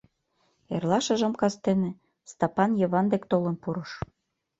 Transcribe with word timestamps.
Эрлашыжым 0.75 1.33
кастене 1.41 1.91
Стапан 2.31 2.71
Йыван 2.79 3.05
дек 3.13 3.23
толын 3.31 3.55
пурыш. 3.63 3.91